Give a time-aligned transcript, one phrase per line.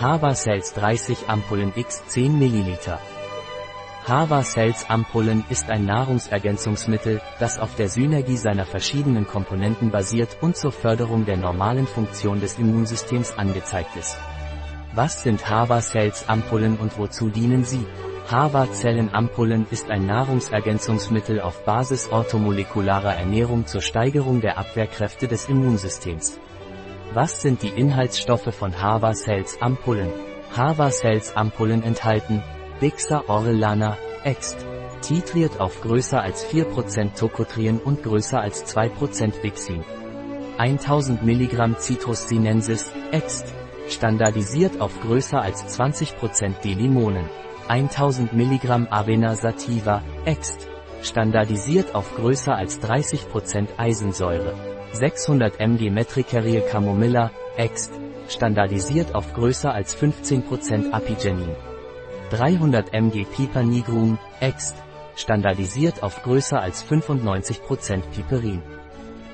[0.00, 2.78] Hava Cells 30 Ampullen x 10 ml.
[4.06, 10.56] Hava Cells Ampullen ist ein Nahrungsergänzungsmittel, das auf der Synergie seiner verschiedenen Komponenten basiert und
[10.56, 14.16] zur Förderung der normalen Funktion des Immunsystems angezeigt ist.
[14.94, 17.84] Was sind Hava Cells Ampullen und wozu dienen sie?
[18.30, 25.48] Hava Zellen Ampullen ist ein Nahrungsergänzungsmittel auf Basis orthomolekularer Ernährung zur Steigerung der Abwehrkräfte des
[25.48, 26.38] Immunsystems.
[27.14, 30.10] Was sind die Inhaltsstoffe von Hava Cells Ampullen?
[30.54, 32.42] Hava Cells Ampullen enthalten
[32.80, 34.58] Bixa orellana, Ext.
[35.00, 39.84] Titriert auf größer als 4% Tocotrien und größer als 2% Bixin.
[40.58, 43.54] 1000 mg Citrus sinensis, Ext.
[43.88, 47.24] Standardisiert auf größer als 20% D-Limonen.
[47.68, 50.68] 1000 mg Avena sativa, Ext.
[51.02, 54.54] Standardisiert auf größer als 30% Eisensäure.
[54.92, 57.92] 600 mg Metricaryl Camomilla, Ext,
[58.28, 61.54] standardisiert auf größer als 15% Apigenin.
[62.30, 64.76] 300 mg Piper nigrum, Ext,
[65.16, 68.62] standardisiert auf größer als 95% Piperin.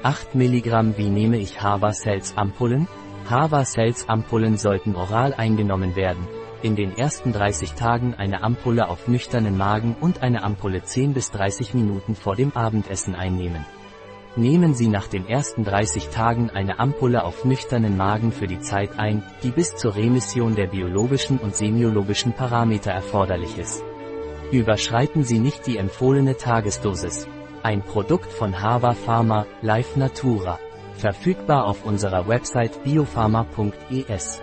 [0.02, 2.86] 8 mg Wie nehme ich Hava Cells Ampullen?
[3.28, 6.26] Hava Cells Ampullen sollten oral eingenommen werden.
[6.64, 11.30] In den ersten 30 Tagen eine Ampulle auf nüchternen Magen und eine Ampulle 10 bis
[11.30, 13.66] 30 Minuten vor dem Abendessen einnehmen.
[14.34, 18.98] Nehmen Sie nach den ersten 30 Tagen eine Ampulle auf nüchternen Magen für die Zeit
[18.98, 23.84] ein, die bis zur Remission der biologischen und semiologischen Parameter erforderlich ist.
[24.50, 27.28] Überschreiten Sie nicht die empfohlene Tagesdosis.
[27.62, 30.58] Ein Produkt von Hava Pharma, Life Natura.
[30.96, 34.40] Verfügbar auf unserer Website biopharma.es.